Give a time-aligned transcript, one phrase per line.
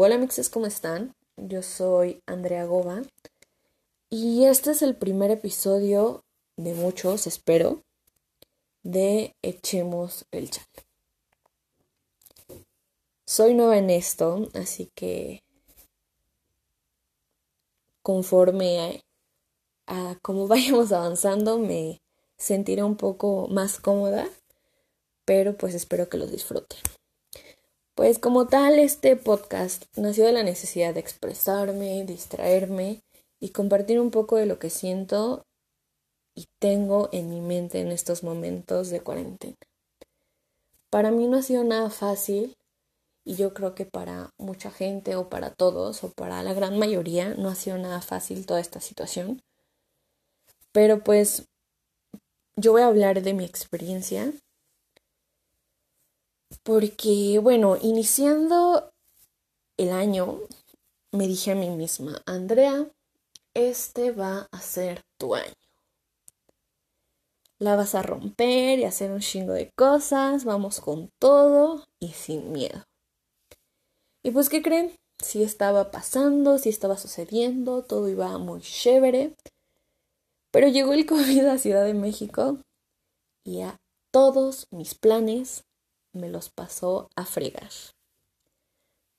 [0.00, 1.16] Hola mixes, ¿cómo están?
[1.36, 3.02] Yo soy Andrea Gova
[4.08, 6.22] y este es el primer episodio
[6.56, 7.82] de muchos, espero,
[8.84, 10.68] de Echemos el Chat.
[13.26, 15.42] Soy nueva en esto, así que
[18.00, 19.02] conforme
[19.88, 22.00] a, a cómo vayamos avanzando me
[22.36, 24.28] sentiré un poco más cómoda,
[25.24, 26.87] pero pues espero que lo disfruten.
[27.98, 33.02] Pues como tal, este podcast nació de la necesidad de expresarme, distraerme
[33.40, 35.44] y compartir un poco de lo que siento
[36.32, 39.56] y tengo en mi mente en estos momentos de cuarentena.
[40.90, 42.56] Para mí no ha sido nada fácil
[43.24, 47.34] y yo creo que para mucha gente o para todos o para la gran mayoría
[47.34, 49.42] no ha sido nada fácil toda esta situación.
[50.70, 51.48] Pero pues
[52.54, 54.32] yo voy a hablar de mi experiencia
[56.62, 58.92] porque, bueno, iniciando
[59.76, 60.40] el año,
[61.12, 62.86] me dije a mí misma, Andrea,
[63.54, 65.54] este va a ser tu año.
[67.58, 72.52] La vas a romper y hacer un chingo de cosas, vamos con todo y sin
[72.52, 72.84] miedo.
[74.22, 74.92] Y pues, ¿qué creen?
[75.18, 79.34] Sí estaba pasando, sí estaba sucediendo, todo iba muy chévere.
[80.52, 82.58] Pero llegó el COVID a Ciudad de México
[83.44, 83.80] y a
[84.12, 85.64] todos mis planes
[86.12, 87.70] me los pasó a fregar.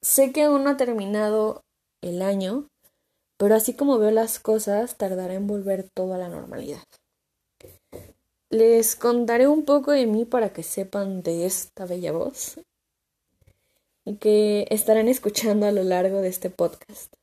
[0.00, 1.62] Sé que aún no ha terminado
[2.00, 2.68] el año,
[3.36, 6.82] pero así como veo las cosas, tardará en volver todo a la normalidad.
[8.50, 12.58] Les contaré un poco de mí para que sepan de esta bella voz
[14.20, 17.14] que estarán escuchando a lo largo de este podcast.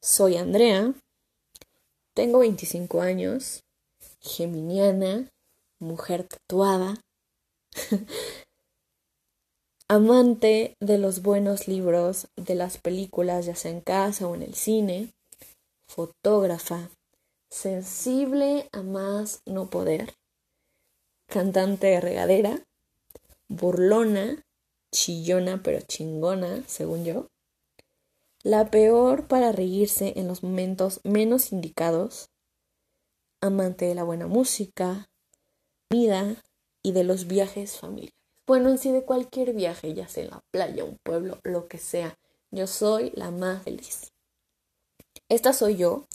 [0.00, 0.92] Soy Andrea,
[2.14, 3.64] tengo 25 años,
[4.20, 5.30] geminiana,
[5.78, 7.00] mujer tatuada,
[9.88, 14.54] amante de los buenos libros, de las películas, ya sea en casa o en el
[14.54, 15.14] cine,
[15.86, 16.90] fotógrafa,
[17.48, 20.14] sensible a más no poder,
[21.26, 22.66] cantante de regadera,
[23.48, 24.44] burlona,
[24.92, 27.28] chillona pero chingona, según yo,
[28.42, 32.28] la peor para reírse en los momentos menos indicados,
[33.40, 35.08] amante de la buena música,
[35.90, 36.36] vida
[36.82, 38.17] y de los viajes familiares.
[38.48, 41.76] Bueno, en sí de cualquier viaje, ya sea en la playa, un pueblo, lo que
[41.76, 42.14] sea,
[42.50, 44.10] yo soy la más feliz.
[45.28, 46.06] Esta soy yo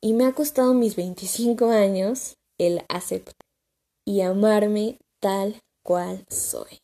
[0.00, 3.34] y me ha costado mis 25 años el aceptar
[4.06, 6.80] y amarme tal cual soy.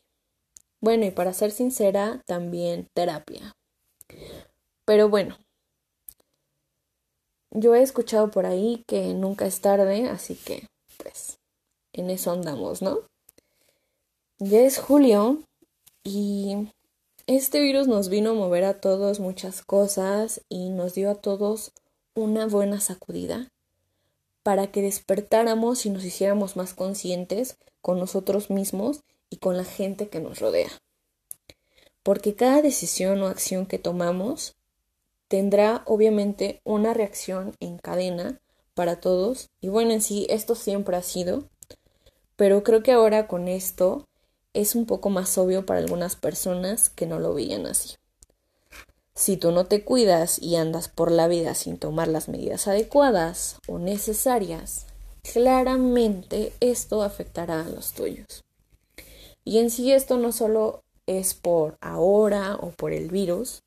[0.79, 3.55] Bueno, y para ser sincera, también terapia.
[4.85, 5.39] Pero bueno,
[7.51, 10.67] yo he escuchado por ahí que nunca es tarde, así que
[10.99, 11.39] pues
[11.95, 12.99] en eso andamos, ¿no?
[14.41, 15.45] Ya es julio
[16.03, 16.69] y
[17.29, 21.71] este virus nos vino a mover a todos muchas cosas y nos dio a todos
[22.17, 23.49] una buena sacudida
[24.43, 30.09] para que despertáramos y nos hiciéramos más conscientes con nosotros mismos y con la gente
[30.09, 30.83] que nos rodea.
[32.03, 34.57] Porque cada decisión o acción que tomamos
[35.29, 38.41] tendrá obviamente una reacción en cadena
[38.75, 41.49] para todos y bueno, en sí esto siempre ha sido,
[42.35, 44.09] pero creo que ahora con esto
[44.55, 47.97] es un poco más obvio para algunas personas que no lo veían así.
[49.15, 53.59] Si tú no te cuidas y andas por la vida sin tomar las medidas adecuadas
[53.69, 54.87] o necesarias,
[55.23, 58.45] claramente esto afectará a los tuyos.
[59.45, 63.63] Y en sí esto no solo es por ahora o por el virus,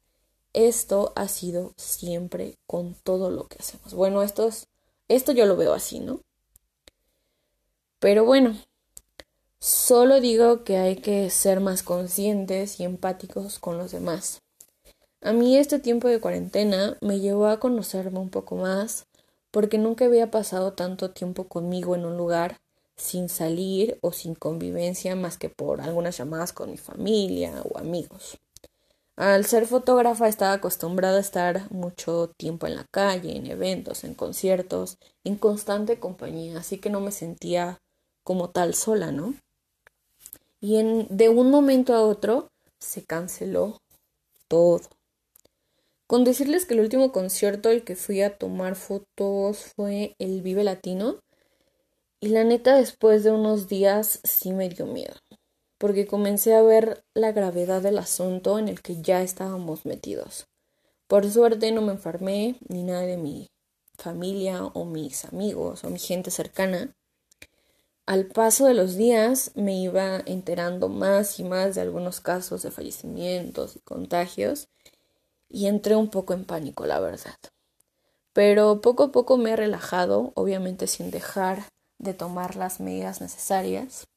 [0.53, 3.93] esto ha sido siempre con todo lo que hacemos.
[3.93, 4.67] Bueno, esto, es,
[5.07, 6.19] esto yo lo veo así, ¿no?
[7.99, 8.57] Pero bueno,
[9.67, 14.39] Solo digo que hay que ser más conscientes y empáticos con los demás.
[15.21, 19.07] A mí este tiempo de cuarentena me llevó a conocerme un poco más
[19.51, 22.61] porque nunca había pasado tanto tiempo conmigo en un lugar
[22.95, 28.37] sin salir o sin convivencia más que por algunas llamadas con mi familia o amigos.
[29.17, 34.13] Al ser fotógrafa estaba acostumbrada a estar mucho tiempo en la calle, en eventos, en
[34.13, 37.79] conciertos, en constante compañía, así que no me sentía
[38.23, 39.33] como tal sola, ¿no?
[40.59, 42.49] Y en, de un momento a otro
[42.79, 43.81] se canceló
[44.47, 44.81] todo.
[46.07, 50.63] Con decirles que el último concierto al que fui a tomar fotos fue el Vive
[50.63, 51.19] Latino
[52.19, 55.15] y la neta después de unos días sí me dio miedo
[55.77, 60.47] porque comencé a ver la gravedad del asunto en el que ya estábamos metidos.
[61.07, 63.49] Por suerte no me enfermé ni nada de mi
[63.97, 66.95] familia o mis amigos o mi gente cercana,
[68.07, 72.71] al paso de los días me iba enterando más y más de algunos casos de
[72.71, 74.69] fallecimientos y contagios
[75.49, 77.35] y entré un poco en pánico, la verdad.
[78.31, 81.65] Pero poco a poco me he relajado, obviamente sin dejar
[81.99, 84.07] de tomar las medidas necesarias.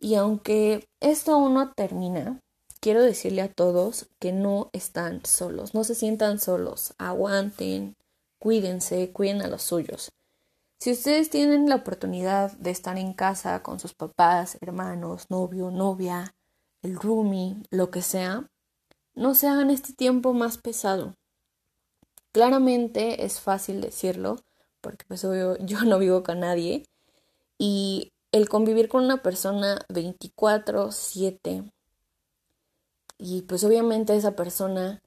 [0.00, 2.40] Y aunque esto aún no termina,
[2.80, 7.96] quiero decirle a todos que no están solos, no se sientan solos, aguanten,
[8.38, 10.10] cuídense, cuiden a los suyos.
[10.78, 16.36] Si ustedes tienen la oportunidad de estar en casa con sus papás, hermanos, novio, novia,
[16.82, 18.48] el roomie, lo que sea,
[19.16, 21.16] no se hagan este tiempo más pesado.
[22.30, 24.36] Claramente es fácil decirlo,
[24.80, 25.22] porque pues
[25.60, 26.84] yo no vivo con nadie,
[27.58, 31.72] y el convivir con una persona 24/7,
[33.18, 35.02] y pues obviamente esa persona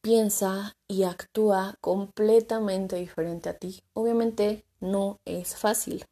[0.00, 3.84] piensa y actúa completamente diferente a ti.
[3.92, 6.04] Obviamente no es fácil.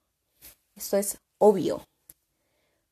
[0.76, 1.82] Esto es obvio.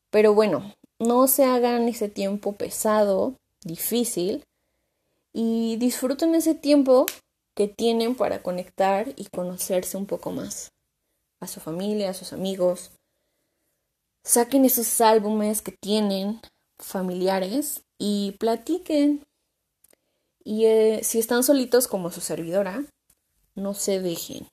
[0.09, 4.43] Pero bueno, no se hagan ese tiempo pesado, difícil,
[5.33, 7.05] y disfruten ese tiempo
[7.55, 10.71] que tienen para conectar y conocerse un poco más.
[11.39, 12.91] A su familia, a sus amigos.
[14.23, 16.41] Saquen esos álbumes que tienen
[16.79, 19.23] familiares y platiquen.
[20.43, 22.83] Y eh, si están solitos como su servidora,
[23.55, 24.47] no se dejen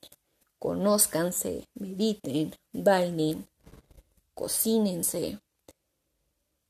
[0.59, 3.47] conózcanse, mediten, bailen,
[4.33, 5.39] cocínense,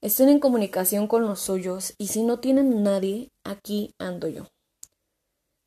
[0.02, 4.48] estén en comunicación con los suyos y si no tienen nadie, aquí ando yo.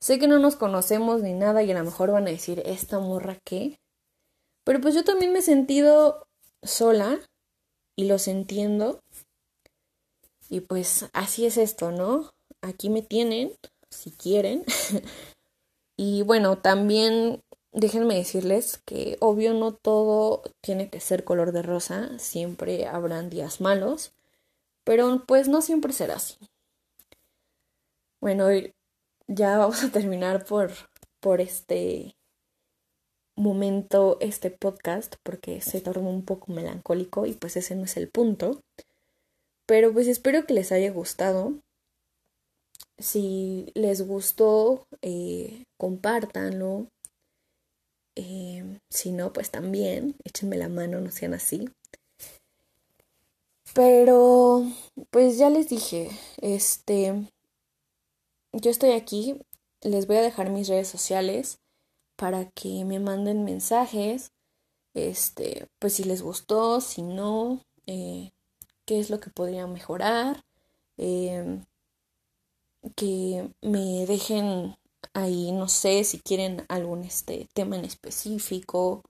[0.00, 3.00] Sé que no nos conocemos ni nada y a lo mejor van a decir, ¿esta
[3.00, 3.80] morra qué?
[4.62, 6.28] Pero pues yo también me he sentido
[6.62, 7.18] sola
[7.96, 9.00] y los entiendo.
[10.48, 12.30] Y pues así es esto, ¿no?
[12.62, 13.52] Aquí me tienen,
[13.90, 14.64] si quieren.
[15.96, 17.42] y bueno, también
[17.78, 23.60] déjenme decirles que obvio no todo tiene que ser color de rosa, siempre habrán días
[23.60, 24.12] malos,
[24.84, 26.36] pero pues no siempre será así.
[28.20, 28.48] Bueno,
[29.28, 30.72] ya vamos a terminar por,
[31.20, 32.16] por este
[33.36, 38.08] momento, este podcast, porque se tornó un poco melancólico y pues ese no es el
[38.08, 38.60] punto.
[39.66, 41.52] Pero pues espero que les haya gustado.
[42.98, 46.88] Si les gustó, eh, compártanlo,
[48.20, 51.68] eh, si no, pues también, échenme la mano, no sean así.
[53.74, 54.64] Pero,
[55.10, 57.30] pues ya les dije, este,
[58.52, 59.40] yo estoy aquí,
[59.82, 61.60] les voy a dejar mis redes sociales
[62.16, 64.32] para que me manden mensajes,
[64.94, 68.32] este, pues si les gustó, si no, eh,
[68.84, 70.44] qué es lo que podría mejorar,
[70.96, 71.60] eh,
[72.96, 74.76] que me dejen
[75.14, 79.02] Ahí no sé si quieren algún este tema en específico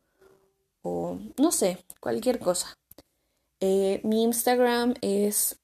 [0.83, 2.79] o no sé, cualquier cosa.
[3.61, 5.59] Eh, mi Instagram es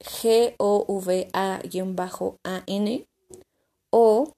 [0.00, 0.56] G-O-V-A-A-N
[3.90, 4.32] o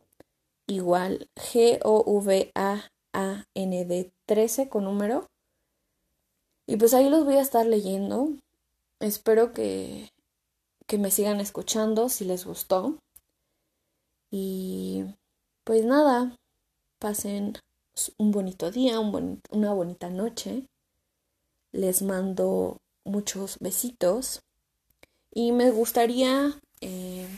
[0.66, 2.52] igual G-O-V-A-A-N-D
[4.26, 5.26] 13 con número.
[6.66, 8.30] Y pues ahí los voy a estar leyendo.
[9.00, 10.10] Espero que,
[10.86, 12.98] que me sigan escuchando si les gustó.
[14.36, 15.04] Y
[15.62, 16.36] pues nada,
[16.98, 17.56] pasen
[18.18, 20.66] un bonito día, una bonita noche.
[21.70, 24.42] Les mando muchos besitos.
[25.30, 27.28] Y me gustaría eh,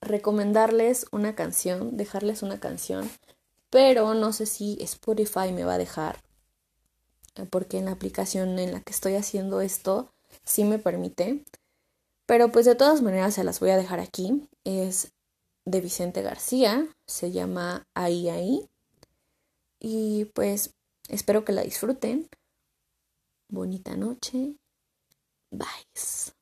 [0.00, 3.10] recomendarles una canción, dejarles una canción,
[3.68, 6.22] pero no sé si Spotify me va a dejar,
[7.50, 10.14] porque en la aplicación en la que estoy haciendo esto
[10.46, 11.44] sí me permite.
[12.24, 14.48] Pero pues de todas maneras se las voy a dejar aquí.
[14.64, 15.12] Es
[15.68, 18.68] de Vicente García, se llama Ahí Ahí.
[19.80, 20.74] Y pues
[21.08, 22.28] espero que la disfruten.
[23.50, 24.56] Bonita noche.
[25.50, 26.37] Bye.